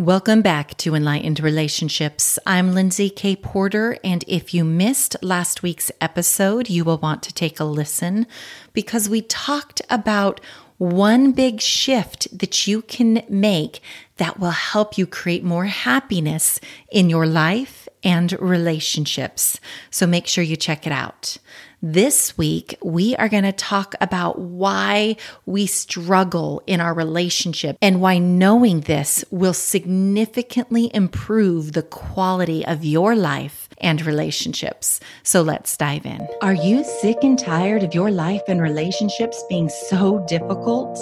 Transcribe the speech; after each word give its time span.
Welcome 0.00 0.40
back 0.40 0.78
to 0.78 0.94
Enlightened 0.94 1.40
Relationships. 1.40 2.38
I'm 2.46 2.72
Lindsay 2.72 3.10
K. 3.10 3.36
Porter, 3.36 3.98
and 4.02 4.24
if 4.26 4.54
you 4.54 4.64
missed 4.64 5.14
last 5.20 5.62
week's 5.62 5.92
episode, 6.00 6.70
you 6.70 6.84
will 6.84 6.96
want 6.96 7.22
to 7.24 7.34
take 7.34 7.60
a 7.60 7.64
listen 7.64 8.26
because 8.72 9.10
we 9.10 9.20
talked 9.20 9.82
about 9.90 10.40
one 10.78 11.32
big 11.32 11.60
shift 11.60 12.38
that 12.38 12.66
you 12.66 12.80
can 12.80 13.22
make 13.28 13.82
that 14.16 14.40
will 14.40 14.52
help 14.52 14.96
you 14.96 15.06
create 15.06 15.44
more 15.44 15.66
happiness 15.66 16.58
in 16.90 17.10
your 17.10 17.26
life 17.26 17.86
and 18.02 18.32
relationships. 18.40 19.60
So 19.90 20.06
make 20.06 20.26
sure 20.26 20.42
you 20.42 20.56
check 20.56 20.86
it 20.86 20.92
out. 20.94 21.36
This 21.82 22.36
week, 22.36 22.76
we 22.84 23.16
are 23.16 23.30
going 23.30 23.44
to 23.44 23.52
talk 23.52 23.94
about 24.02 24.38
why 24.38 25.16
we 25.46 25.64
struggle 25.64 26.62
in 26.66 26.78
our 26.78 26.92
relationship 26.92 27.78
and 27.80 28.02
why 28.02 28.18
knowing 28.18 28.80
this 28.80 29.24
will 29.30 29.54
significantly 29.54 30.90
improve 30.92 31.72
the 31.72 31.82
quality 31.82 32.66
of 32.66 32.84
your 32.84 33.16
life 33.16 33.70
and 33.80 34.04
relationships. 34.04 35.00
So 35.22 35.40
let's 35.40 35.74
dive 35.74 36.04
in. 36.04 36.28
Are 36.42 36.52
you 36.52 36.84
sick 36.84 37.16
and 37.22 37.38
tired 37.38 37.82
of 37.82 37.94
your 37.94 38.10
life 38.10 38.42
and 38.46 38.60
relationships 38.60 39.42
being 39.48 39.70
so 39.70 40.22
difficult, 40.28 40.98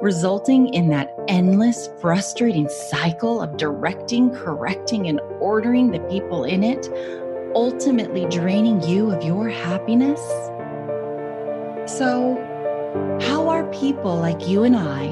resulting 0.00 0.72
in 0.72 0.88
that 0.90 1.12
endless, 1.26 1.88
frustrating 2.00 2.68
cycle 2.68 3.42
of 3.42 3.56
directing, 3.56 4.30
correcting, 4.30 5.08
and 5.08 5.18
ordering 5.40 5.90
the 5.90 5.98
people 6.08 6.44
in 6.44 6.62
it? 6.62 6.88
Ultimately 7.54 8.26
draining 8.26 8.82
you 8.82 9.10
of 9.10 9.22
your 9.22 9.48
happiness? 9.48 10.20
So, 11.90 12.38
how 13.22 13.48
are 13.48 13.64
people 13.72 14.16
like 14.16 14.48
you 14.48 14.64
and 14.64 14.76
I, 14.76 15.06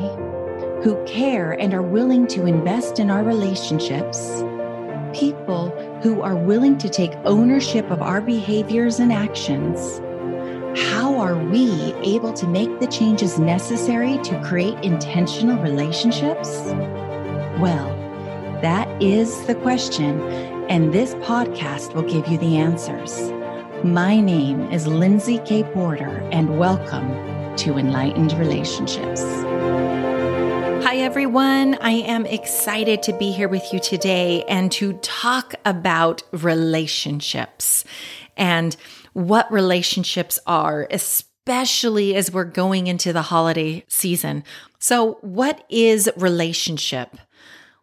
who 0.83 1.03
care 1.07 1.53
and 1.53 1.75
are 1.75 1.83
willing 1.83 2.27
to 2.29 2.47
invest 2.47 2.99
in 2.99 3.11
our 3.11 3.23
relationships, 3.23 4.43
people 5.13 5.71
who 6.03 6.23
are 6.23 6.37
willing 6.37 6.79
to 6.79 6.89
take 6.89 7.13
ownership 7.25 7.91
of 7.91 8.03
our 8.03 8.21
behaviors 8.21 9.01
and 9.01 9.13
actions, 9.13 10.01
how 10.91 11.19
are 11.19 11.37
we 11.37 11.93
able 12.05 12.33
to 12.33 12.47
make 12.47 12.79
the 12.79 12.87
changes 12.87 13.39
necessary 13.39 14.19
to 14.19 14.41
create 14.43 14.79
intentional 14.85 15.61
relationships? 15.63 16.63
Well, 17.59 17.89
that 18.63 18.89
is 19.03 19.47
the 19.47 19.55
question 19.57 20.21
and 20.71 20.95
this 20.95 21.15
podcast 21.15 21.93
will 21.95 22.09
give 22.09 22.29
you 22.29 22.39
the 22.39 22.57
answers. 22.57 23.33
My 23.83 24.21
name 24.21 24.71
is 24.71 24.87
Lindsay 24.87 25.39
K. 25.39 25.65
Porter, 25.65 26.21
and 26.31 26.61
welcome 26.61 27.11
to 27.57 27.77
Enlightened 27.77 28.35
Relationships. 28.35 29.21
Hi, 30.85 30.99
everyone. 30.99 31.75
I 31.81 31.91
am 31.91 32.25
excited 32.25 33.03
to 33.03 33.13
be 33.13 33.33
here 33.33 33.49
with 33.49 33.73
you 33.73 33.81
today 33.81 34.45
and 34.45 34.71
to 34.73 34.93
talk 34.99 35.57
about 35.65 36.23
relationships 36.31 37.85
and 38.37 38.77
what 39.13 39.51
relationships 39.51 40.39
are, 40.47 40.87
especially 40.93 42.15
as 42.15 42.31
we're 42.31 42.45
going 42.45 42.87
into 42.87 43.13
the 43.13 43.23
holiday 43.23 43.85
season. 43.89 44.45
So, 44.79 45.19
what 45.23 45.65
is 45.69 46.09
relationship? 46.17 47.17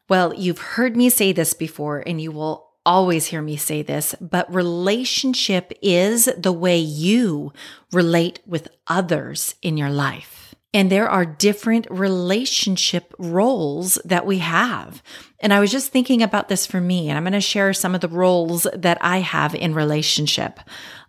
Well, 0.08 0.34
you've 0.34 0.60
heard 0.60 0.96
me 0.96 1.10
say 1.10 1.34
this 1.34 1.54
before, 1.54 2.02
and 2.08 2.22
you 2.22 2.32
will 2.32 2.67
always 2.88 3.26
hear 3.28 3.42
me 3.42 3.58
say 3.58 3.82
this, 3.82 4.16
but 4.22 4.52
relationship 4.52 5.74
is 5.82 6.30
the 6.38 6.54
way 6.54 6.78
you 6.78 7.52
relate 7.92 8.40
with 8.48 8.70
others 8.88 9.56
in 9.62 9.76
your 9.78 9.90
life. 9.90 10.56
And 10.74 10.90
there 10.90 11.10
are 11.10 11.26
different 11.26 11.88
relationship 11.90 13.14
roles 13.18 14.00
that 14.06 14.26
we 14.26 14.40
have. 14.40 15.04
And 15.40 15.54
I 15.54 15.60
was 15.60 15.72
just 15.72 15.92
thinking 15.92 16.22
about 16.24 16.50
this 16.50 16.66
for 16.66 16.80
me, 16.80 17.10
and 17.10 17.18
I'm 17.18 17.24
going 17.24 17.34
to 17.34 17.42
share 17.42 17.74
some 17.74 17.94
of 17.94 18.02
the 18.02 18.08
roles 18.08 18.66
that 18.74 18.98
I 19.02 19.20
have 19.20 19.54
in 19.54 19.74
relationship. 19.74 20.60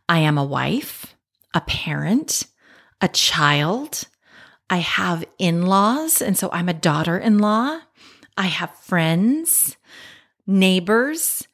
I 0.09 0.19
am 0.19 0.37
a 0.37 0.45
wife, 0.45 1.15
a 1.55 1.61
parent, 1.61 2.47
a 3.01 3.09
child. 3.09 4.05
I 4.69 4.79
have 4.79 5.25
in 5.39 5.67
laws, 5.67 6.21
and 6.21 6.37
so 6.37 6.51
I'm 6.53 6.69
a 6.69 6.75
daughter 6.75 7.17
in 7.17 7.39
law. 7.39 7.79
I 8.37 8.47
have 8.47 8.75
friends, 8.77 9.77
neighbors, 10.47 11.48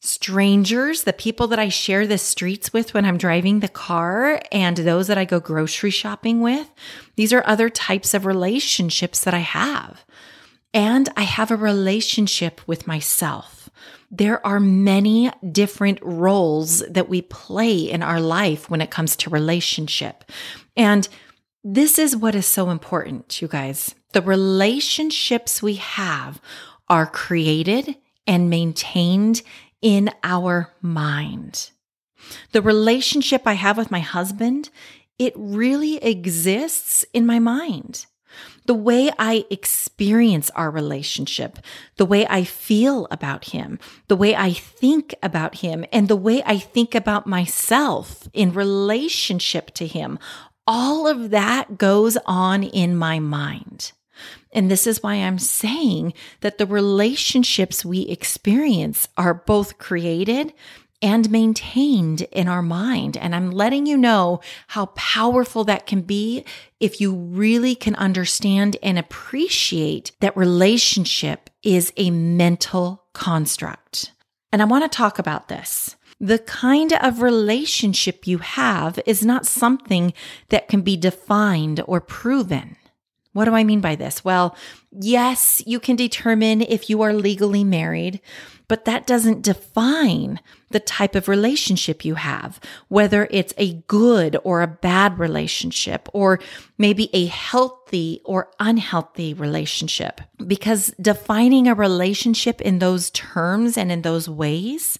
strangers, 0.00 1.04
the 1.04 1.12
people 1.12 1.46
that 1.48 1.58
I 1.58 1.68
share 1.68 2.06
the 2.06 2.18
streets 2.18 2.72
with 2.72 2.94
when 2.94 3.04
I'm 3.04 3.18
driving 3.18 3.60
the 3.60 3.68
car, 3.68 4.40
and 4.50 4.76
those 4.78 5.06
that 5.06 5.18
I 5.18 5.24
go 5.24 5.40
grocery 5.40 5.90
shopping 5.90 6.40
with. 6.40 6.72
These 7.16 7.32
are 7.32 7.42
other 7.46 7.68
types 7.68 8.14
of 8.14 8.26
relationships 8.26 9.22
that 9.24 9.34
I 9.34 9.40
have. 9.40 10.04
And 10.72 11.08
I 11.16 11.22
have 11.22 11.50
a 11.50 11.56
relationship 11.56 12.60
with 12.66 12.86
myself. 12.86 13.68
There 14.10 14.44
are 14.46 14.60
many 14.60 15.30
different 15.52 15.98
roles 16.02 16.80
that 16.88 17.08
we 17.08 17.22
play 17.22 17.76
in 17.76 18.02
our 18.02 18.20
life 18.20 18.70
when 18.70 18.80
it 18.80 18.90
comes 18.90 19.16
to 19.16 19.30
relationship. 19.30 20.24
And 20.76 21.08
this 21.62 21.98
is 21.98 22.16
what 22.16 22.34
is 22.34 22.46
so 22.46 22.70
important, 22.70 23.42
you 23.42 23.48
guys. 23.48 23.94
The 24.12 24.22
relationships 24.22 25.62
we 25.62 25.74
have 25.74 26.40
are 26.88 27.06
created 27.06 27.96
and 28.26 28.50
maintained 28.50 29.42
in 29.82 30.10
our 30.22 30.72
mind. 30.80 31.70
The 32.52 32.62
relationship 32.62 33.42
I 33.46 33.54
have 33.54 33.76
with 33.76 33.90
my 33.90 34.00
husband, 34.00 34.70
it 35.18 35.32
really 35.36 35.96
exists 35.96 37.04
in 37.12 37.26
my 37.26 37.38
mind. 37.38 38.06
The 38.66 38.74
way 38.74 39.10
I 39.18 39.44
experience 39.50 40.50
our 40.50 40.70
relationship, 40.70 41.58
the 41.96 42.06
way 42.06 42.26
I 42.26 42.44
feel 42.44 43.08
about 43.10 43.46
him, 43.46 43.78
the 44.06 44.16
way 44.16 44.36
I 44.36 44.52
think 44.52 45.14
about 45.22 45.56
him, 45.56 45.84
and 45.92 46.06
the 46.06 46.16
way 46.16 46.42
I 46.46 46.58
think 46.58 46.94
about 46.94 47.26
myself 47.26 48.28
in 48.32 48.52
relationship 48.52 49.72
to 49.74 49.86
him, 49.86 50.18
all 50.66 51.08
of 51.08 51.30
that 51.30 51.78
goes 51.78 52.16
on 52.26 52.62
in 52.62 52.94
my 52.94 53.18
mind. 53.18 53.92
And 54.52 54.70
this 54.70 54.86
is 54.86 55.02
why 55.02 55.14
I'm 55.14 55.38
saying 55.38 56.14
that 56.40 56.58
the 56.58 56.66
relationships 56.66 57.84
we 57.84 58.02
experience 58.02 59.08
are 59.16 59.34
both 59.34 59.78
created 59.78 60.52
and 61.02 61.30
maintained 61.30 62.22
in 62.32 62.48
our 62.48 62.62
mind. 62.62 63.16
And 63.16 63.34
I'm 63.34 63.50
letting 63.50 63.86
you 63.86 63.96
know 63.96 64.40
how 64.68 64.86
powerful 64.86 65.64
that 65.64 65.86
can 65.86 66.02
be 66.02 66.44
if 66.78 67.00
you 67.00 67.14
really 67.14 67.74
can 67.74 67.94
understand 67.94 68.76
and 68.82 68.98
appreciate 68.98 70.12
that 70.20 70.36
relationship 70.36 71.48
is 71.62 71.92
a 71.96 72.10
mental 72.10 73.04
construct. 73.12 74.12
And 74.52 74.60
I 74.60 74.66
want 74.66 74.90
to 74.90 74.94
talk 74.94 75.18
about 75.18 75.48
this. 75.48 75.96
The 76.20 76.38
kind 76.38 76.92
of 76.92 77.22
relationship 77.22 78.26
you 78.26 78.38
have 78.38 78.98
is 79.06 79.24
not 79.24 79.46
something 79.46 80.12
that 80.50 80.68
can 80.68 80.82
be 80.82 80.96
defined 80.96 81.82
or 81.86 82.00
proven. 82.00 82.76
What 83.32 83.44
do 83.44 83.54
I 83.54 83.62
mean 83.62 83.80
by 83.80 83.94
this? 83.94 84.24
Well, 84.24 84.56
yes, 84.90 85.62
you 85.64 85.78
can 85.78 85.94
determine 85.94 86.62
if 86.62 86.90
you 86.90 87.02
are 87.02 87.12
legally 87.12 87.62
married, 87.62 88.20
but 88.66 88.86
that 88.86 89.06
doesn't 89.06 89.42
define 89.42 90.40
the 90.70 90.80
type 90.80 91.14
of 91.14 91.28
relationship 91.28 92.04
you 92.04 92.16
have, 92.16 92.60
whether 92.88 93.28
it's 93.30 93.54
a 93.56 93.74
good 93.86 94.36
or 94.42 94.62
a 94.62 94.66
bad 94.66 95.18
relationship, 95.18 96.08
or 96.12 96.40
maybe 96.76 97.08
a 97.12 97.26
healthy 97.26 98.20
or 98.24 98.50
unhealthy 98.58 99.34
relationship. 99.34 100.20
Because 100.44 100.92
defining 101.00 101.68
a 101.68 101.74
relationship 101.74 102.60
in 102.60 102.80
those 102.80 103.10
terms 103.10 103.76
and 103.76 103.92
in 103.92 104.02
those 104.02 104.28
ways 104.28 104.98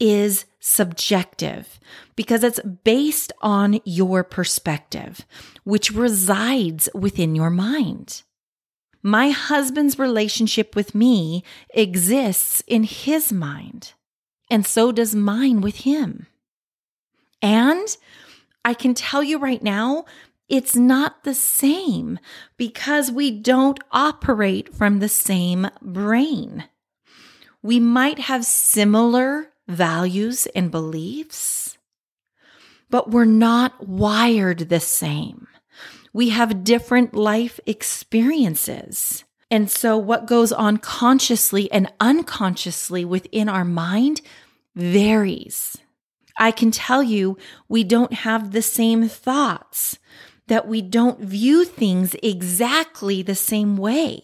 is 0.00 0.44
subjective 0.60 1.80
because 2.16 2.44
it's 2.44 2.60
based 2.84 3.32
on 3.40 3.80
your 3.84 4.24
perspective, 4.24 5.26
which 5.64 5.90
resides 5.90 6.88
within 6.94 7.34
your 7.34 7.50
mind. 7.50 8.22
My 9.02 9.30
husband's 9.30 9.98
relationship 9.98 10.74
with 10.74 10.94
me 10.94 11.44
exists 11.70 12.62
in 12.66 12.82
his 12.82 13.32
mind, 13.32 13.92
and 14.50 14.66
so 14.66 14.92
does 14.92 15.14
mine 15.14 15.60
with 15.60 15.76
him. 15.76 16.26
And 17.40 17.96
I 18.64 18.74
can 18.74 18.94
tell 18.94 19.22
you 19.22 19.38
right 19.38 19.62
now, 19.62 20.04
it's 20.48 20.74
not 20.74 21.24
the 21.24 21.34
same 21.34 22.18
because 22.56 23.10
we 23.10 23.30
don't 23.30 23.78
operate 23.92 24.74
from 24.74 24.98
the 24.98 25.08
same 25.08 25.68
brain. 25.80 26.64
We 27.62 27.78
might 27.78 28.18
have 28.18 28.44
similar 28.44 29.50
values 29.68 30.46
and 30.54 30.70
beliefs, 30.70 31.78
but 32.90 33.10
we're 33.10 33.24
not 33.24 33.86
wired 33.86 34.68
the 34.70 34.80
same. 34.80 35.46
We 36.12 36.30
have 36.30 36.64
different 36.64 37.14
life 37.14 37.60
experiences. 37.66 39.24
And 39.50 39.70
so, 39.70 39.96
what 39.96 40.26
goes 40.26 40.52
on 40.52 40.78
consciously 40.78 41.70
and 41.70 41.92
unconsciously 42.00 43.04
within 43.04 43.48
our 43.48 43.64
mind 43.64 44.20
varies. 44.74 45.76
I 46.38 46.50
can 46.50 46.70
tell 46.70 47.02
you, 47.02 47.36
we 47.68 47.84
don't 47.84 48.12
have 48.12 48.52
the 48.52 48.62
same 48.62 49.08
thoughts, 49.08 49.98
that 50.46 50.68
we 50.68 50.80
don't 50.80 51.20
view 51.20 51.64
things 51.64 52.14
exactly 52.22 53.22
the 53.22 53.34
same 53.34 53.76
way. 53.76 54.22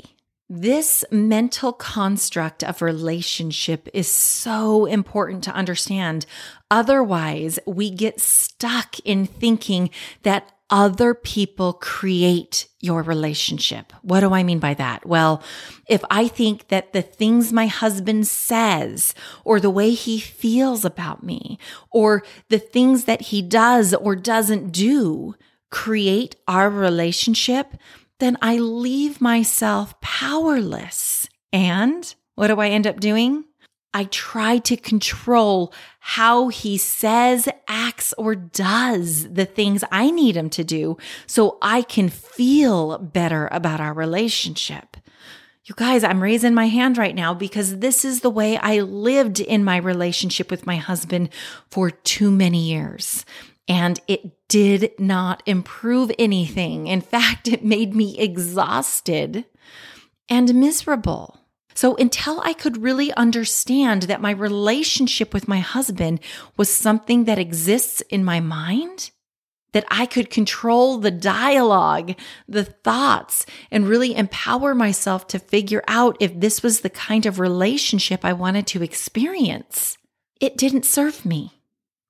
This 0.48 1.04
mental 1.10 1.72
construct 1.72 2.62
of 2.62 2.82
relationship 2.82 3.88
is 3.94 4.08
so 4.08 4.84
important 4.84 5.42
to 5.44 5.52
understand. 5.52 6.26
Otherwise, 6.70 7.58
we 7.66 7.88
get 7.88 8.20
stuck 8.20 8.98
in 9.00 9.24
thinking 9.24 9.88
that 10.22 10.52
other 10.68 11.14
people 11.14 11.72
create 11.72 12.68
your 12.80 13.02
relationship. 13.02 13.92
What 14.02 14.20
do 14.20 14.34
I 14.34 14.42
mean 14.42 14.58
by 14.58 14.74
that? 14.74 15.06
Well, 15.06 15.42
if 15.88 16.04
I 16.10 16.28
think 16.28 16.68
that 16.68 16.92
the 16.92 17.02
things 17.02 17.52
my 17.52 17.66
husband 17.66 18.26
says 18.26 19.14
or 19.44 19.60
the 19.60 19.70
way 19.70 19.90
he 19.92 20.18
feels 20.18 20.84
about 20.84 21.22
me 21.22 21.58
or 21.90 22.22
the 22.48 22.58
things 22.58 23.04
that 23.04 23.22
he 23.22 23.40
does 23.40 23.94
or 23.94 24.16
doesn't 24.16 24.72
do 24.72 25.34
create 25.70 26.36
our 26.48 26.70
relationship, 26.70 27.74
then 28.20 28.36
I 28.40 28.58
leave 28.58 29.20
myself 29.20 30.00
powerless. 30.00 31.28
And 31.52 32.14
what 32.34 32.48
do 32.48 32.60
I 32.60 32.68
end 32.68 32.86
up 32.86 33.00
doing? 33.00 33.44
I 33.96 34.04
try 34.04 34.58
to 34.58 34.76
control 34.76 35.72
how 36.00 36.48
he 36.48 36.78
says, 36.78 37.48
acts, 37.68 38.12
or 38.18 38.34
does 38.34 39.32
the 39.32 39.44
things 39.44 39.84
I 39.92 40.10
need 40.10 40.36
him 40.36 40.50
to 40.50 40.64
do 40.64 40.96
so 41.28 41.58
I 41.62 41.82
can 41.82 42.08
feel 42.08 42.98
better 42.98 43.48
about 43.52 43.80
our 43.80 43.94
relationship. 43.94 44.96
You 45.66 45.76
guys, 45.76 46.02
I'm 46.02 46.22
raising 46.22 46.54
my 46.54 46.66
hand 46.66 46.98
right 46.98 47.14
now 47.14 47.32
because 47.34 47.78
this 47.78 48.04
is 48.04 48.20
the 48.20 48.30
way 48.30 48.58
I 48.58 48.80
lived 48.80 49.38
in 49.38 49.64
my 49.64 49.76
relationship 49.76 50.50
with 50.50 50.66
my 50.66 50.76
husband 50.76 51.30
for 51.70 51.90
too 51.90 52.30
many 52.32 52.68
years. 52.68 53.24
And 53.66 53.98
it 54.06 54.48
did 54.48 54.92
not 54.98 55.42
improve 55.46 56.12
anything. 56.18 56.86
In 56.86 57.00
fact, 57.00 57.48
it 57.48 57.64
made 57.64 57.94
me 57.94 58.18
exhausted 58.18 59.46
and 60.28 60.54
miserable. 60.54 61.40
So 61.74 61.96
until 61.96 62.40
I 62.40 62.52
could 62.52 62.82
really 62.82 63.12
understand 63.14 64.02
that 64.02 64.20
my 64.20 64.30
relationship 64.30 65.34
with 65.34 65.48
my 65.48 65.58
husband 65.58 66.20
was 66.56 66.68
something 66.68 67.24
that 67.24 67.38
exists 67.38 68.00
in 68.02 68.24
my 68.24 68.38
mind, 68.38 69.10
that 69.72 69.84
I 69.90 70.06
could 70.06 70.30
control 70.30 70.98
the 70.98 71.10
dialogue, 71.10 72.14
the 72.46 72.64
thoughts, 72.64 73.44
and 73.72 73.88
really 73.88 74.14
empower 74.14 74.72
myself 74.72 75.26
to 75.28 75.40
figure 75.40 75.82
out 75.88 76.16
if 76.20 76.38
this 76.38 76.62
was 76.62 76.80
the 76.80 76.90
kind 76.90 77.26
of 77.26 77.40
relationship 77.40 78.24
I 78.24 78.34
wanted 78.34 78.68
to 78.68 78.82
experience, 78.84 79.98
it 80.40 80.56
didn't 80.56 80.84
serve 80.84 81.26
me. 81.26 81.50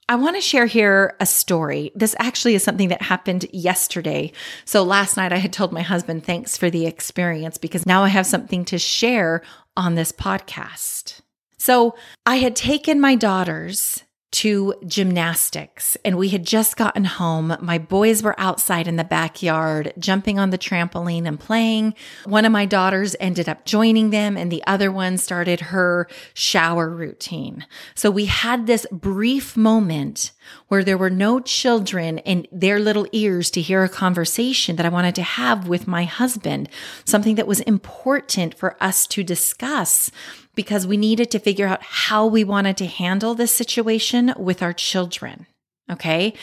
I 0.08 0.16
want 0.16 0.36
to 0.36 0.42
share 0.42 0.66
here 0.66 1.16
a 1.18 1.26
story. 1.26 1.90
This 1.94 2.14
actually 2.18 2.54
is 2.54 2.62
something 2.62 2.88
that 2.88 3.02
happened 3.02 3.46
yesterday. 3.52 4.32
So 4.66 4.82
last 4.82 5.16
night 5.16 5.32
I 5.32 5.38
had 5.38 5.52
told 5.52 5.72
my 5.72 5.82
husband, 5.82 6.24
thanks 6.24 6.56
for 6.56 6.68
the 6.68 6.86
experience 6.86 7.56
because 7.56 7.86
now 7.86 8.04
I 8.04 8.08
have 8.08 8.26
something 8.26 8.64
to 8.66 8.78
share 8.78 9.42
on 9.76 9.94
this 9.94 10.12
podcast. 10.12 11.22
So 11.56 11.96
I 12.26 12.36
had 12.36 12.54
taken 12.54 13.00
my 13.00 13.14
daughters 13.14 14.03
to 14.34 14.74
gymnastics 14.84 15.96
and 16.04 16.18
we 16.18 16.28
had 16.28 16.44
just 16.44 16.76
gotten 16.76 17.04
home. 17.04 17.56
My 17.60 17.78
boys 17.78 18.20
were 18.20 18.34
outside 18.36 18.88
in 18.88 18.96
the 18.96 19.04
backyard 19.04 19.92
jumping 19.96 20.40
on 20.40 20.50
the 20.50 20.58
trampoline 20.58 21.24
and 21.26 21.38
playing. 21.38 21.94
One 22.24 22.44
of 22.44 22.50
my 22.50 22.66
daughters 22.66 23.14
ended 23.20 23.48
up 23.48 23.64
joining 23.64 24.10
them 24.10 24.36
and 24.36 24.50
the 24.50 24.64
other 24.66 24.90
one 24.90 25.18
started 25.18 25.60
her 25.60 26.08
shower 26.34 26.90
routine. 26.90 27.64
So 27.94 28.10
we 28.10 28.24
had 28.24 28.66
this 28.66 28.86
brief 28.90 29.56
moment 29.56 30.32
where 30.66 30.82
there 30.82 30.98
were 30.98 31.10
no 31.10 31.38
children 31.38 32.18
in 32.18 32.48
their 32.50 32.80
little 32.80 33.06
ears 33.12 33.52
to 33.52 33.60
hear 33.60 33.84
a 33.84 33.88
conversation 33.88 34.74
that 34.76 34.86
I 34.86 34.90
wanted 34.90 35.14
to 35.14 35.22
have 35.22 35.68
with 35.68 35.86
my 35.86 36.04
husband, 36.04 36.68
something 37.04 37.36
that 37.36 37.46
was 37.46 37.60
important 37.60 38.58
for 38.58 38.76
us 38.82 39.06
to 39.06 39.22
discuss 39.22 40.10
because 40.54 40.86
we 40.86 40.96
needed 40.96 41.30
to 41.30 41.38
figure 41.38 41.66
out 41.66 41.82
how 41.82 42.26
we 42.26 42.44
wanted 42.44 42.76
to 42.78 42.86
handle 42.86 43.34
this 43.34 43.52
situation 43.52 44.32
with 44.36 44.62
our 44.62 44.72
children. 44.72 45.46
Okay. 45.90 46.34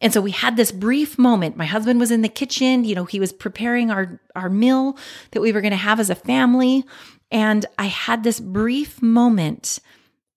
And 0.00 0.12
so 0.12 0.20
we 0.20 0.32
had 0.32 0.56
this 0.56 0.72
brief 0.72 1.18
moment. 1.18 1.56
My 1.56 1.64
husband 1.64 2.00
was 2.00 2.10
in 2.10 2.22
the 2.22 2.28
kitchen, 2.28 2.84
you 2.84 2.94
know, 2.94 3.04
he 3.04 3.20
was 3.20 3.32
preparing 3.32 3.90
our, 3.90 4.20
our 4.34 4.50
meal 4.50 4.98
that 5.30 5.40
we 5.40 5.52
were 5.52 5.60
going 5.60 5.70
to 5.70 5.76
have 5.76 6.00
as 6.00 6.10
a 6.10 6.14
family. 6.14 6.84
And 7.30 7.64
I 7.78 7.86
had 7.86 8.24
this 8.24 8.40
brief 8.40 9.00
moment 9.00 9.78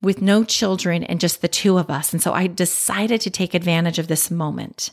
with 0.02 0.22
no 0.22 0.44
children 0.44 1.04
and 1.04 1.20
just 1.20 1.42
the 1.42 1.48
two 1.48 1.78
of 1.78 1.90
us. 1.90 2.14
And 2.14 2.22
so 2.22 2.32
I 2.32 2.48
decided 2.48 3.22
to 3.22 3.32
take 3.32 3.54
advantage 3.54 3.98
of 3.98 4.08
this 4.08 4.30
moment. 4.30 4.92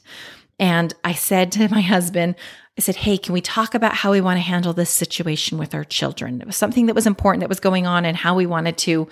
And 0.59 0.95
I 1.05 1.13
said 1.13 1.53
to 1.53 1.69
my 1.69 1.83
husband, 1.83 2.35
I 2.79 2.81
said, 2.81 2.97
Hey, 2.97 3.19
can 3.19 3.33
we 3.33 3.41
talk 3.41 3.75
about 3.75 3.95
how 3.95 4.13
we 4.13 4.21
want 4.21 4.39
to 4.39 4.43
handle 4.43 4.73
this 4.73 4.91
situation 4.91 5.59
with 5.59 5.75
our 5.75 5.85
children? 5.85 6.41
It 6.41 6.47
was 6.47 6.57
something 6.57 6.87
that 6.87 6.95
was 6.95 7.07
important 7.07 7.41
that 7.41 7.49
was 7.49 7.61
going 7.61 7.87
on 7.87 8.05
and 8.05 8.17
how 8.17 8.35
we 8.35 8.47
wanted 8.47 8.79
to 8.79 9.09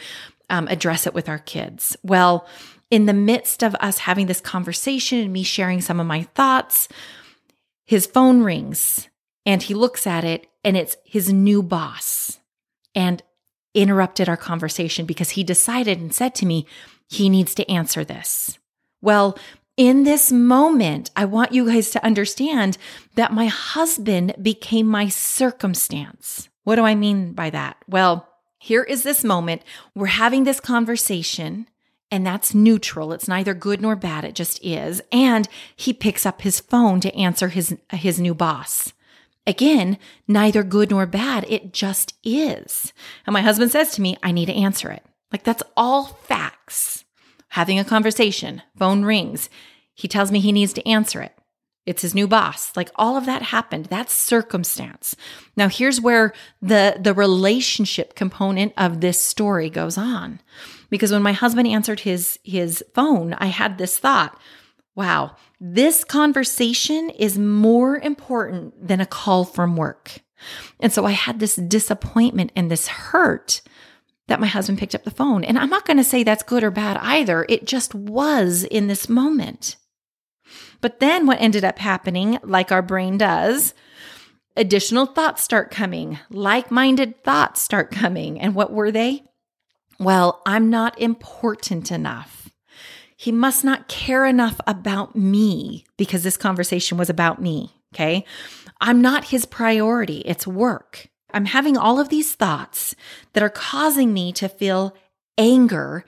um, 0.49 0.67
address 0.69 1.07
it 1.07 1.15
with 1.15 1.29
our 1.29 1.39
kids. 1.39 1.97
Well, 2.03 2.47
in 2.91 3.07
the 3.07 3.13
midst 3.13 3.63
of 3.63 3.75
us 3.77 3.99
having 3.99 4.27
this 4.27 4.41
conversation 4.41 5.19
and 5.19 5.33
me 5.33 5.43
sharing 5.43 5.81
some 5.81 6.01
of 6.01 6.07
my 6.07 6.23
thoughts, 6.35 6.89
his 7.87 8.07
phone 8.07 8.43
rings 8.43 9.09
and 9.47 9.63
he 9.63 9.75
looks 9.75 10.07
at 10.07 10.25
it 10.25 10.47
and 10.65 10.77
it's 10.77 10.97
his 11.05 11.33
new 11.33 11.63
boss 11.63 12.41
and 12.95 13.23
interrupted 13.75 14.29
our 14.29 14.37
conversation 14.37 15.07
because 15.07 15.31
he 15.31 15.45
decided 15.45 16.01
and 16.01 16.15
said 16.15 16.35
to 16.35 16.47
me, 16.47 16.67
he 17.09 17.29
needs 17.29 17.55
to 17.55 17.71
answer 17.71 18.05
this. 18.05 18.59
Well, 19.01 19.39
in 19.81 20.03
this 20.03 20.31
moment, 20.31 21.11
I 21.17 21.25
want 21.25 21.53
you 21.53 21.65
guys 21.65 21.89
to 21.93 22.05
understand 22.05 22.77
that 23.15 23.33
my 23.33 23.47
husband 23.47 24.35
became 24.43 24.87
my 24.87 25.09
circumstance. 25.09 26.51
What 26.65 26.77
do 26.77 26.85
I 26.85 26.95
mean 26.95 27.33
by 27.33 27.49
that? 27.49 27.79
Well, 27.89 28.29
here 28.59 28.83
is 28.83 29.05
this 29.05 29.25
moment. 29.25 29.63
We're 29.95 30.09
having 30.09 30.45
this 30.45 30.61
conversation, 30.61 31.67
and 32.11 32.27
that's 32.27 32.55
neutral. 32.55 33.15
It's 33.15 33.27
neither 33.27 33.55
good 33.55 33.81
nor 33.81 33.97
bad. 33.97 34.27
It 34.27 34.35
just 34.35 34.63
is. 34.63 35.01
And 35.11 35.49
he 35.75 35.95
picks 35.95 36.27
up 36.27 36.43
his 36.43 36.61
phone 36.61 37.01
to 37.01 37.17
answer 37.17 37.49
his, 37.49 37.75
his 37.91 38.21
new 38.21 38.35
boss. 38.35 38.93
Again, 39.47 39.97
neither 40.29 40.63
good 40.63 40.91
nor 40.91 41.07
bad. 41.07 41.47
It 41.49 41.73
just 41.73 42.13
is. 42.23 42.93
And 43.27 43.33
my 43.33 43.41
husband 43.41 43.71
says 43.71 43.93
to 43.93 44.03
me, 44.03 44.19
I 44.23 44.31
need 44.31 44.47
to 44.47 44.53
answer 44.53 44.91
it. 44.91 45.07
Like 45.33 45.45
that's 45.45 45.63
all 45.75 46.05
facts. 46.05 47.07
Having 47.49 47.79
a 47.79 47.85
conversation, 47.85 48.61
phone 48.77 49.05
rings. 49.05 49.49
He 49.95 50.09
tells 50.09 50.31
me 50.31 50.41
he 50.41 50.53
needs 50.53 50.73
to 50.75 50.89
answer 50.89 51.21
it. 51.21 51.37
It's 51.87 52.03
his 52.03 52.15
new 52.15 52.29
boss. 52.29 52.77
Like 52.77 52.91
all 52.97 53.17
of 53.17 53.27
that 53.27 53.43
happened. 53.43 53.87
That's 53.87 54.13
circumstance. 54.13 55.17
Now 55.57 55.69
here's 55.69 56.01
where 56.01 56.33
the 56.61 56.99
the 57.01 57.15
relationship 57.15 58.15
component 58.15 58.75
of 58.77 59.01
this 59.01 59.21
story 59.21 59.71
goes 59.71 59.97
on. 59.97 60.41
Because 60.91 61.11
when 61.11 61.23
my 61.23 61.33
husband 61.33 61.67
answered 61.69 62.01
his 62.01 62.39
his 62.45 62.85
phone, 62.95 63.33
I 63.35 63.47
had 63.47 63.79
this 63.79 63.99
thought, 63.99 64.39
wow, 64.95 65.37
this 65.59 66.05
conversation 66.05 67.11
is 67.11 67.39
more 67.39 67.99
important 67.99 68.87
than 68.87 69.01
a 69.01 69.07
call 69.07 69.45
from 69.45 69.77
work. 69.77 70.21
And 70.81 70.93
so 70.93 71.05
I 71.05 71.13
had 71.13 71.41
this 71.41 71.57
disappointment 71.57 72.53
and 72.55 72.71
this 72.71 72.89
hurt 72.89 73.63
that 74.29 74.41
my 74.41 74.47
husband 74.47 74.79
picked 74.79 74.95
up 74.95 75.05
the 75.05 75.11
phone. 75.11 75.45
And 75.45 75.59
I'm 75.59 75.71
not 75.71 75.87
going 75.87 75.97
to 75.97 76.05
say 76.05 76.23
that's 76.23 76.43
good 76.43 76.63
or 76.63 76.71
bad 76.71 76.97
either. 76.99 77.45
It 77.49 77.67
just 77.67 77.95
was 77.95 78.65
in 78.65 78.87
this 78.87 79.09
moment. 79.09 79.77
But 80.81 81.01
then 81.01 81.27
what 81.27 81.41
ended 81.41 81.65
up 81.65 81.79
happening, 81.79 82.39
like 82.43 82.73
our 82.73 82.83
brain 82.83 83.19
does, 83.19 83.75
additional 84.57 85.07
thoughts 85.07 85.43
start 85.43 85.71
coming, 85.71 86.19
like 86.31 86.71
minded 86.71 87.23
thoughts 87.25 87.61
start 87.61 87.91
coming. 87.91 88.41
And 88.41 88.55
what 88.55 88.73
were 88.73 88.91
they? 88.91 89.25
Well, 89.99 90.41
I'm 90.47 90.71
not 90.71 90.99
important 91.01 91.91
enough. 91.91 92.51
He 93.17 93.33
must 93.33 93.65
not 93.65 93.89
care 93.89 94.25
enough 94.25 94.59
about 94.67 95.15
me 95.15 95.85
because 95.99 96.23
this 96.23 96.39
conversation 96.39 96.97
was 96.97 97.11
about 97.11 97.43
me. 97.43 97.75
Okay. 97.95 98.25
I'm 98.81 99.03
not 99.03 99.27
his 99.27 99.45
priority. 99.45 100.19
It's 100.21 100.47
work. 100.47 101.09
I'm 101.33 101.45
having 101.45 101.77
all 101.77 102.01
of 102.01 102.09
these 102.09 102.35
thoughts 102.35 102.95
that 103.35 103.43
are 103.43 103.51
causing 103.51 104.13
me 104.15 104.33
to 104.33 104.49
feel 104.49 104.97
anger 105.37 106.05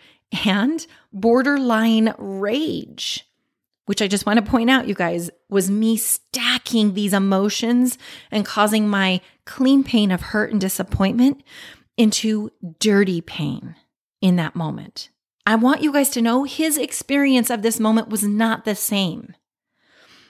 and 0.47 0.87
borderline 1.13 2.15
rage 2.17 3.27
which 3.87 4.01
I 4.03 4.09
just 4.09 4.27
want 4.27 4.39
to 4.39 4.51
point 4.51 4.71
out, 4.71 4.89
you 4.89 4.95
guys, 4.95 5.31
was 5.49 5.71
me 5.71 5.97
stacking 5.97 6.95
these 6.95 7.13
emotions 7.13 7.99
and 8.31 8.45
causing 8.45 8.89
my 8.89 9.21
clean 9.45 9.83
pain 9.83 10.11
of 10.11 10.21
hurt 10.21 10.53
and 10.53 10.61
disappointment 10.61 11.43
into 11.97 12.51
dirty 12.79 13.21
pain 13.21 13.75
in 14.21 14.37
that 14.37 14.57
moment. 14.57 15.11
I 15.45 15.57
want 15.57 15.83
you 15.83 15.93
guys 15.93 16.11
to 16.11 16.23
know 16.23 16.45
his 16.45 16.79
experience 16.79 17.51
of 17.51 17.63
this 17.63 17.81
moment 17.81 18.09
was 18.09 18.23
not 18.23 18.65
the 18.65 18.77
same. 18.77 19.35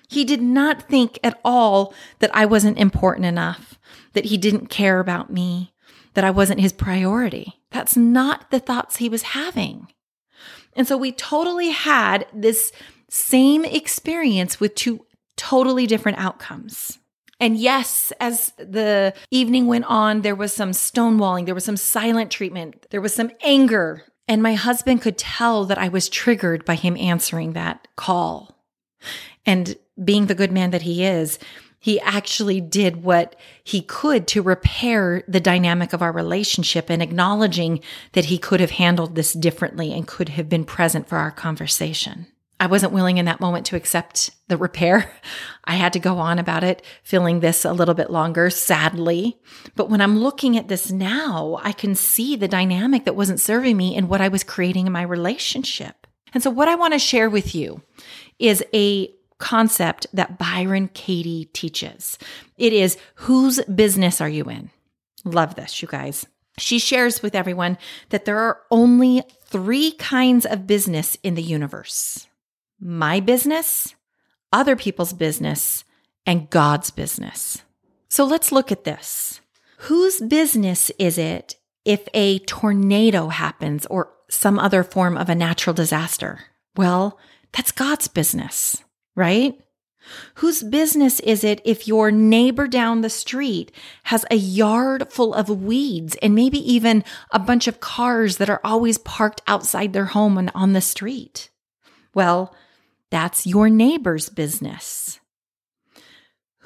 He 0.09 0.25
did 0.25 0.43
not 0.43 0.89
think 0.89 1.19
at 1.23 1.39
all 1.45 1.95
that 2.19 2.35
I 2.35 2.47
wasn't 2.47 2.79
important 2.79 3.27
enough, 3.27 3.79
that 4.15 4.27
he 4.27 4.37
didn't 4.37 4.67
care 4.69 5.01
about 5.01 5.31
me, 5.31 5.73
that 6.15 6.25
I 6.25 6.31
wasn't 6.31 6.61
his 6.61 6.73
priority. 6.73 7.61
That's 7.71 7.97
not 7.97 8.51
the 8.51 8.61
thoughts 8.61 8.97
he 8.97 9.09
was 9.09 9.23
having. 9.23 9.89
And 10.75 10.87
so 10.87 10.97
we 10.97 11.13
totally 11.13 11.71
had 11.71 12.27
this 12.33 12.73
same 13.13 13.67
experience 13.67 14.59
with 14.59 14.75
two 14.75 15.05
totally 15.37 15.87
different 15.87 16.17
outcomes. 16.17 16.99
And 17.39 17.59
yes, 17.59 18.11
as 18.21 18.53
the 18.57 19.13
evening 19.31 19.67
went 19.67 19.85
on, 19.85 20.23
there 20.23 20.35
was 20.35 20.55
some 20.55 20.71
stonewalling, 20.71 21.45
there 21.45 21.55
was 21.55 21.65
some 21.65 21.77
silent 21.77 22.31
treatment, 22.31 22.87
there 22.89 23.03
was 23.03 23.13
some 23.13 23.31
anger. 23.45 24.05
And 24.29 24.43
my 24.43 24.55
husband 24.55 25.03
could 25.03 25.19
tell 25.19 25.67
that 25.67 25.77
I 25.77 25.89
was 25.89 26.09
triggered 26.09 26.65
by 26.65 26.75
him 26.75 26.97
answering 26.97 27.53
that 27.53 27.87
call. 27.97 28.57
And 29.45 29.77
being 30.03 30.25
the 30.25 30.35
good 30.35 30.53
man 30.53 30.71
that 30.71 30.83
he 30.83 31.05
is, 31.05 31.39
he 31.79 32.01
actually 32.01 32.63
did 32.63 33.03
what 33.03 33.37
he 33.63 33.83
could 33.83 34.27
to 34.29 34.41
repair 34.41 35.23
the 35.29 35.41
dynamic 35.41 35.93
of 35.93 36.01
our 36.01 36.13
relationship 36.13 36.89
and 36.89 37.03
acknowledging 37.03 37.81
that 38.13 38.27
he 38.27 38.39
could 38.39 38.61
have 38.61 38.71
handled 38.71 39.17
this 39.17 39.35
differently 39.35 39.93
and 39.93 40.07
could 40.07 40.31
have 40.31 40.49
been 40.49 40.65
present 40.65 41.09
for 41.09 41.19
our 41.19 41.31
conversation. 41.31 42.29
I 42.63 42.67
wasn't 42.67 42.93
willing 42.93 43.19
in 43.19 43.25
that 43.25 43.41
moment 43.41 43.67
to 43.67 43.77
accept 43.77 44.31
the 44.47 44.57
repair. 44.57 45.13
I 45.65 45.75
had 45.75 45.93
to 45.95 45.99
go 45.99 46.19
on 46.19 46.39
about 46.39 46.63
it, 46.63 46.81
feeling 47.03 47.41
this 47.41 47.65
a 47.65 47.73
little 47.73 47.93
bit 47.93 48.09
longer, 48.09 48.51
sadly. 48.51 49.37
But 49.75 49.91
when 49.91 50.01
I'm 50.01 50.21
looking 50.21 50.57
at 50.57 50.69
this 50.69 50.93
now, 50.93 51.59
I 51.65 51.73
can 51.73 51.97
see 51.97 52.37
the 52.37 52.47
dynamic 52.47 53.05
that 53.05 53.17
wasn't 53.17 53.41
serving 53.41 53.77
me 53.77 53.97
and 53.97 54.09
what 54.09 54.21
I 54.21 54.29
was 54.29 54.45
creating 54.45 54.87
in 54.87 54.93
my 54.93 55.03
relationship. 55.03 56.07
And 56.33 56.41
so, 56.41 56.51
what 56.51 56.69
I 56.69 56.77
want 56.77 56.93
to 56.93 57.01
share 57.01 57.29
with 57.29 57.53
you 57.53 57.83
is 58.39 58.65
a 58.73 59.13
concept 59.39 60.07
that 60.13 60.39
Byron 60.39 60.89
Katie 60.95 61.47
teaches. 61.47 62.17
It 62.59 62.73
is 62.73 62.97
whose 63.17 63.61
business 63.65 64.21
are 64.21 64.29
you 64.29 64.45
in? 64.45 64.71
Love 65.25 65.57
this, 65.57 65.83
you 65.83 65.89
guys. 65.89 66.27
She 66.59 66.79
shares 66.79 67.25
with 67.25 67.35
everyone 67.35 67.77
that 68.11 68.25
there 68.25 68.39
are 68.39 68.61
only 68.71 69.25
three 69.47 69.91
kinds 69.91 70.47
of 70.47 70.69
business 70.69 71.17
in 71.25 71.35
the 71.35 71.43
universe 71.43 72.29
my 72.83 73.21
business, 73.21 73.95
other 74.53 74.75
people's 74.75 75.13
business, 75.13 75.85
and 76.27 76.51
God's 76.51 76.91
business. 76.91 77.63
So 78.09 78.25
let's 78.25 78.51
look 78.51 78.73
at 78.73 78.85
this. 78.85 79.41
Whose 79.79 80.21
business 80.21 80.91
is 80.99 81.17
it 81.17 81.57
if 81.85 82.09
a 82.13 82.41
tornado 82.41 83.29
happens 83.29 83.87
or 83.87 84.13
some 84.29 84.59
other 84.59 84.83
form 84.83 85.17
of 85.17 85.29
a 85.29 85.35
natural 85.35 85.75
disaster? 85.75 86.41
Well, 86.77 87.19
that's 87.53 87.73
God's 87.73 88.09
business, 88.09 88.83
right? 89.15 89.55
Whose 90.37 90.65
business 90.65 91.21
is 91.21 91.45
it 91.45 91.61
if 91.65 91.87
your 91.87 92.11
neighbor 92.11 92.67
down 92.67 93.03
the 93.03 93.11
street 93.11 93.71
has 94.05 94.25
a 94.31 94.37
yard 94.37 95.13
full 95.13 95.35
of 95.35 95.49
weeds 95.49 96.17
and 96.21 96.35
maybe 96.35 96.59
even 96.59 97.05
a 97.31 97.39
bunch 97.39 97.69
of 97.69 97.79
cars 97.79 98.39
that 98.39 98.51
are 98.51 98.61
always 98.65 98.99
parked 98.99 99.43
outside 99.47 99.93
their 99.93 100.07
home 100.07 100.39
and 100.39 100.51
on 100.55 100.73
the 100.73 100.81
street? 100.81 101.51
Well, 102.15 102.55
that's 103.13 103.47
your 103.47 103.69
neighbor's 103.69 104.31
business. 104.31 105.21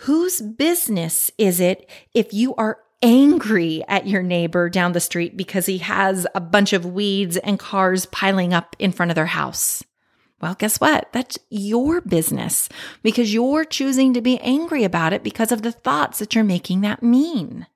Whose 0.04 0.40
business 0.40 1.28
is 1.38 1.58
it 1.58 1.90
if 2.14 2.32
you 2.32 2.54
are 2.54 2.78
angry 3.02 3.82
at 3.88 4.06
your 4.06 4.22
neighbor 4.22 4.70
down 4.70 4.92
the 4.92 5.00
street 5.00 5.36
because 5.36 5.66
he 5.66 5.78
has 5.78 6.24
a 6.36 6.40
bunch 6.40 6.72
of 6.72 6.86
weeds 6.86 7.36
and 7.36 7.58
cars 7.58 8.06
piling 8.06 8.54
up 8.54 8.76
in 8.78 8.92
front 8.92 9.10
of 9.10 9.16
their 9.16 9.26
house? 9.26 9.82
Well, 10.40 10.54
guess 10.54 10.78
what? 10.80 11.08
That's 11.12 11.36
your 11.50 12.00
business 12.00 12.68
because 13.02 13.34
you're 13.34 13.64
choosing 13.64 14.14
to 14.14 14.20
be 14.20 14.38
angry 14.38 14.84
about 14.84 15.12
it 15.12 15.24
because 15.24 15.50
of 15.50 15.62
the 15.62 15.72
thoughts 15.72 16.20
that 16.20 16.36
you're 16.36 16.44
making 16.44 16.82
that 16.82 17.02
mean. 17.02 17.66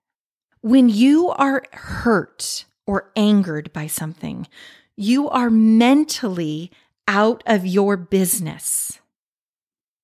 When 0.61 0.89
you 0.89 1.31
are 1.31 1.65
hurt 1.73 2.67
or 2.87 3.11
angered 3.17 3.73
by 3.73 3.89
something, 3.89 4.47
you 4.95 5.29
are 5.29 5.51
mentally 5.51 6.71
out 7.09 7.43
of 7.47 7.67
your 7.67 7.97
business. 7.97 8.99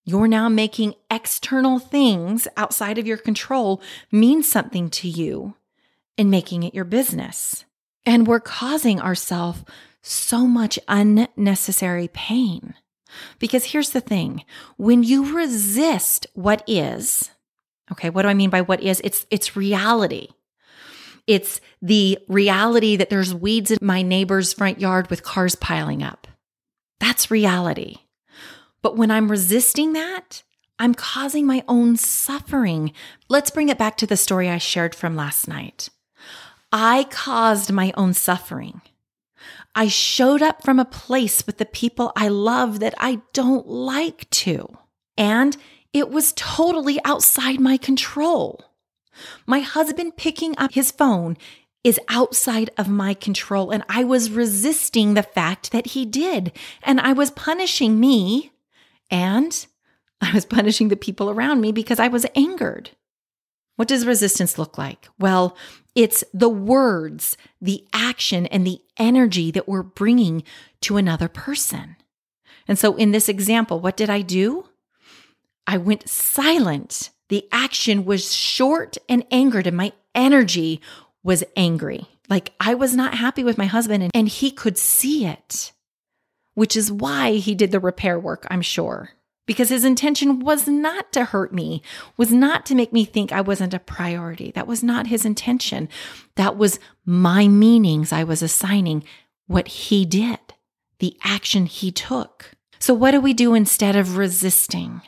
You're 0.04 0.28
now 0.28 0.48
making 0.48 0.94
external 1.10 1.80
things 1.80 2.46
outside 2.56 2.96
of 2.98 3.06
your 3.06 3.16
control 3.16 3.82
mean 4.12 4.42
something 4.42 4.88
to 4.90 5.08
you 5.08 5.54
and 6.16 6.30
making 6.30 6.62
it 6.62 6.74
your 6.74 6.84
business. 6.84 7.64
And 8.04 8.26
we're 8.26 8.40
causing 8.40 9.00
ourselves 9.00 9.64
so 10.02 10.46
much 10.46 10.78
unnecessary 10.86 12.08
pain. 12.08 12.74
Because 13.38 13.64
here's 13.64 13.90
the 13.90 14.00
thing 14.00 14.44
when 14.76 15.02
you 15.02 15.36
resist 15.36 16.26
what 16.34 16.62
is, 16.68 17.30
okay, 17.90 18.10
what 18.10 18.22
do 18.22 18.28
I 18.28 18.34
mean 18.34 18.50
by 18.50 18.60
what 18.60 18.82
is? 18.82 19.00
It's, 19.02 19.26
it's 19.30 19.56
reality. 19.56 20.28
It's 21.26 21.60
the 21.82 22.18
reality 22.28 22.94
that 22.96 23.10
there's 23.10 23.34
weeds 23.34 23.72
in 23.72 23.78
my 23.80 24.02
neighbor's 24.02 24.52
front 24.52 24.80
yard 24.80 25.10
with 25.10 25.24
cars 25.24 25.56
piling 25.56 26.02
up. 26.02 26.28
That's 27.00 27.30
reality. 27.30 27.96
But 28.82 28.96
when 28.96 29.10
I'm 29.10 29.30
resisting 29.30 29.92
that, 29.94 30.42
I'm 30.78 30.94
causing 30.94 31.46
my 31.46 31.64
own 31.68 31.96
suffering. 31.96 32.92
Let's 33.28 33.50
bring 33.50 33.68
it 33.68 33.78
back 33.78 33.96
to 33.98 34.06
the 34.06 34.16
story 34.16 34.48
I 34.48 34.58
shared 34.58 34.94
from 34.94 35.16
last 35.16 35.48
night. 35.48 35.88
I 36.72 37.04
caused 37.10 37.72
my 37.72 37.92
own 37.96 38.12
suffering. 38.12 38.82
I 39.74 39.88
showed 39.88 40.42
up 40.42 40.62
from 40.62 40.78
a 40.78 40.84
place 40.84 41.46
with 41.46 41.58
the 41.58 41.66
people 41.66 42.12
I 42.16 42.28
love 42.28 42.80
that 42.80 42.94
I 42.98 43.20
don't 43.32 43.66
like 43.66 44.28
to. 44.30 44.66
And 45.16 45.56
it 45.92 46.10
was 46.10 46.34
totally 46.36 46.98
outside 47.04 47.60
my 47.60 47.76
control. 47.76 48.64
My 49.46 49.60
husband 49.60 50.16
picking 50.16 50.54
up 50.58 50.72
his 50.72 50.90
phone 50.90 51.36
is 51.86 52.00
outside 52.08 52.68
of 52.76 52.88
my 52.88 53.14
control. 53.14 53.70
And 53.70 53.84
I 53.88 54.02
was 54.02 54.32
resisting 54.32 55.14
the 55.14 55.22
fact 55.22 55.70
that 55.70 55.86
he 55.86 56.04
did. 56.04 56.50
And 56.82 57.00
I 57.00 57.12
was 57.12 57.30
punishing 57.30 58.00
me 58.00 58.50
and 59.08 59.66
I 60.20 60.32
was 60.32 60.44
punishing 60.44 60.88
the 60.88 60.96
people 60.96 61.30
around 61.30 61.60
me 61.60 61.70
because 61.70 62.00
I 62.00 62.08
was 62.08 62.26
angered. 62.34 62.90
What 63.76 63.86
does 63.86 64.04
resistance 64.04 64.58
look 64.58 64.76
like? 64.76 65.08
Well, 65.20 65.56
it's 65.94 66.24
the 66.34 66.48
words, 66.48 67.36
the 67.60 67.86
action, 67.92 68.46
and 68.46 68.66
the 68.66 68.80
energy 68.96 69.52
that 69.52 69.68
we're 69.68 69.84
bringing 69.84 70.42
to 70.80 70.96
another 70.96 71.28
person. 71.28 71.94
And 72.66 72.76
so 72.76 72.96
in 72.96 73.12
this 73.12 73.28
example, 73.28 73.78
what 73.78 73.96
did 73.96 74.10
I 74.10 74.22
do? 74.22 74.66
I 75.68 75.76
went 75.76 76.08
silent. 76.08 77.10
The 77.28 77.46
action 77.52 78.04
was 78.04 78.34
short 78.34 78.96
and 79.08 79.24
angered, 79.30 79.68
and 79.68 79.76
my 79.76 79.92
energy 80.16 80.80
was 81.26 81.44
angry. 81.56 82.06
Like 82.30 82.54
I 82.60 82.74
was 82.74 82.94
not 82.94 83.14
happy 83.14 83.42
with 83.42 83.58
my 83.58 83.66
husband 83.66 84.04
and, 84.04 84.12
and 84.14 84.28
he 84.28 84.50
could 84.50 84.78
see 84.78 85.26
it, 85.26 85.72
which 86.54 86.76
is 86.76 86.90
why 86.90 87.32
he 87.32 87.54
did 87.54 87.72
the 87.72 87.80
repair 87.80 88.18
work, 88.18 88.46
I'm 88.48 88.62
sure. 88.62 89.10
Because 89.44 89.68
his 89.68 89.84
intention 89.84 90.40
was 90.40 90.66
not 90.66 91.12
to 91.12 91.24
hurt 91.24 91.52
me, 91.52 91.82
was 92.16 92.32
not 92.32 92.64
to 92.66 92.74
make 92.74 92.92
me 92.92 93.04
think 93.04 93.30
I 93.30 93.40
wasn't 93.40 93.74
a 93.74 93.78
priority. 93.78 94.52
That 94.52 94.66
was 94.66 94.82
not 94.82 95.08
his 95.08 95.24
intention. 95.24 95.88
That 96.36 96.56
was 96.56 96.80
my 97.04 97.46
meanings 97.46 98.12
I 98.12 98.24
was 98.24 98.42
assigning 98.42 99.04
what 99.46 99.68
he 99.68 100.04
did, 100.04 100.38
the 100.98 101.16
action 101.22 101.66
he 101.66 101.92
took. 101.92 102.52
So, 102.80 102.92
what 102.92 103.12
do 103.12 103.20
we 103.20 103.34
do 103.34 103.54
instead 103.54 103.94
of 103.94 104.16
resisting? 104.16 105.02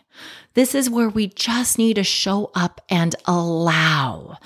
This 0.54 0.74
is 0.74 0.90
where 0.90 1.08
we 1.08 1.28
just 1.28 1.78
need 1.78 1.94
to 1.94 2.04
show 2.04 2.50
up 2.54 2.80
and 2.88 3.14
allow 3.26 4.38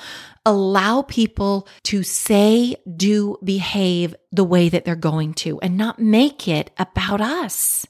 allow 0.44 1.02
people 1.02 1.68
to 1.84 2.02
say, 2.02 2.76
do, 2.96 3.38
behave 3.42 4.14
the 4.30 4.44
way 4.44 4.68
that 4.68 4.84
they're 4.84 4.96
going 4.96 5.34
to 5.34 5.60
and 5.60 5.76
not 5.76 5.98
make 5.98 6.48
it 6.48 6.70
about 6.78 7.20
us. 7.20 7.86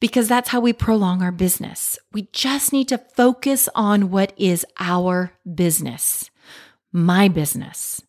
Because 0.00 0.28
that's 0.28 0.48
how 0.48 0.60
we 0.60 0.72
prolong 0.72 1.22
our 1.22 1.30
business. 1.30 1.98
We 2.12 2.28
just 2.32 2.72
need 2.72 2.88
to 2.88 2.98
focus 2.98 3.68
on 3.74 4.10
what 4.10 4.32
is 4.36 4.66
our 4.80 5.32
business, 5.54 6.28
my 6.92 7.28
business. 7.28 8.02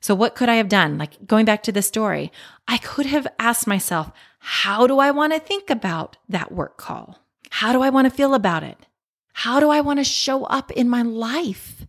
So, 0.00 0.14
what 0.14 0.34
could 0.34 0.48
I 0.48 0.56
have 0.56 0.68
done? 0.68 0.98
Like 0.98 1.26
going 1.26 1.44
back 1.44 1.62
to 1.64 1.72
the 1.72 1.82
story, 1.82 2.32
I 2.66 2.78
could 2.78 3.06
have 3.06 3.26
asked 3.38 3.66
myself, 3.66 4.10
how 4.38 4.86
do 4.86 4.98
I 4.98 5.10
want 5.10 5.32
to 5.32 5.40
think 5.40 5.70
about 5.70 6.16
that 6.28 6.52
work 6.52 6.76
call? 6.76 7.18
How 7.50 7.72
do 7.72 7.82
I 7.82 7.90
want 7.90 8.06
to 8.06 8.14
feel 8.14 8.34
about 8.34 8.62
it? 8.62 8.86
How 9.32 9.60
do 9.60 9.70
I 9.70 9.80
want 9.80 10.00
to 10.00 10.04
show 10.04 10.44
up 10.44 10.70
in 10.70 10.88
my 10.88 11.02
life? 11.02 11.86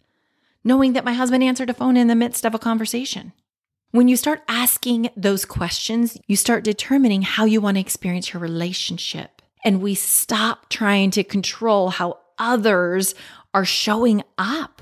Knowing 0.66 0.94
that 0.94 1.06
my 1.06 1.14
husband 1.14 1.44
answered 1.44 1.70
a 1.70 1.74
phone 1.74 1.96
in 1.96 2.08
the 2.08 2.16
midst 2.16 2.44
of 2.44 2.54
a 2.54 2.60
conversation. 2.60 3.32
When 3.92 4.10
you 4.10 4.18
start 4.18 4.42
asking 4.50 5.12
those 5.16 5.46
questions, 5.46 6.18
you 6.28 6.36
start 6.36 6.66
determining 6.66 7.22
how 7.22 7.46
you 7.46 7.62
want 7.62 7.76
to 7.78 7.82
experience 7.82 8.34
your 8.34 8.42
relationship. 8.42 9.42
And 9.64 9.82
we 9.82 9.96
stop 9.96 10.68
trying 10.68 11.12
to 11.12 11.24
control 11.24 11.92
how 11.92 12.18
others 12.38 13.16
are 13.54 13.64
showing 13.64 14.24
up. 14.38 14.82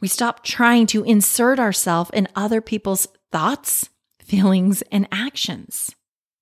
We 0.00 0.08
stop 0.08 0.42
trying 0.42 0.86
to 0.88 1.04
insert 1.04 1.60
ourselves 1.60 2.10
in 2.12 2.26
other 2.34 2.60
people's 2.60 3.06
thoughts, 3.30 3.90
feelings, 4.20 4.82
and 4.90 5.06
actions. 5.12 5.94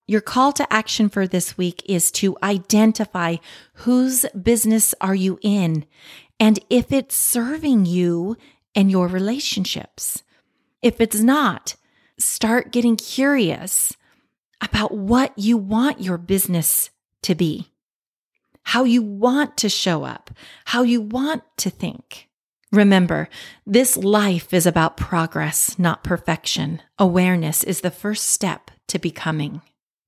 Your 0.07 0.21
call 0.21 0.53
to 0.53 0.73
action 0.73 1.09
for 1.09 1.27
this 1.27 1.59
week 1.59 1.83
is 1.87 2.13
to 2.13 2.37
identify 2.43 3.37
whose 3.75 4.25
business 4.41 4.95
are 5.01 5.17
you 5.17 5.39
in 5.43 5.85
and 6.39 6.59
if 6.69 6.93
it's 6.93 7.17
serving 7.17 7.87
you 7.87 8.37
and 8.77 8.91
your 8.91 9.09
relationships. 9.09 10.23
If 10.83 11.01
it's 11.01 11.19
not, 11.19 11.75
start 12.19 12.71
getting 12.71 12.97
curious 12.97 13.97
about 14.61 14.95
what 14.95 15.37
you 15.37 15.57
want 15.57 16.01
your 16.01 16.19
business 16.19 16.91
to 17.23 17.35
be, 17.35 17.73
how 18.63 18.85
you 18.85 19.03
want 19.03 19.57
to 19.57 19.69
show 19.69 20.05
up, 20.05 20.31
how 20.67 20.83
you 20.83 21.01
want 21.01 21.43
to 21.57 21.71
think. 21.71 22.29
Remember, 22.73 23.29
this 23.67 23.97
life 23.97 24.53
is 24.53 24.67
about 24.67 24.97
progress, 24.97 25.79
not 25.79 26.05
perfection. 26.05 26.83
Awareness 26.99 27.65
is 27.65 27.81
the 27.81 27.91
first 27.91 28.27
step 28.27 28.71
to 28.89 28.99
becoming. 28.99 29.63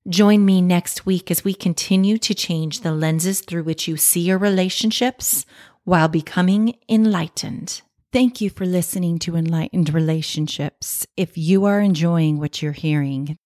Join 0.07 0.45
me 0.45 0.61
next 0.61 1.05
week 1.05 1.31
as 1.31 1.43
we 1.43 1.53
continue 1.53 2.17
to 2.19 2.33
change 2.33 2.81
the 2.81 2.91
lenses 2.91 3.41
through 3.41 3.63
which 3.63 3.87
you 3.87 3.97
see 3.97 4.21
your 4.21 4.37
relationships 4.37 5.45
while 5.83 6.07
becoming 6.07 6.77
enlightened. 6.87 7.81
Thank 8.11 8.41
you 8.41 8.49
for 8.49 8.65
listening 8.65 9.19
to 9.19 9.35
Enlightened 9.35 9.93
Relationships. 9.93 11.05
If 11.15 11.37
you 11.37 11.65
are 11.65 11.79
enjoying 11.79 12.39
what 12.39 12.59
you're 12.59 12.71
hearing, 12.71 13.37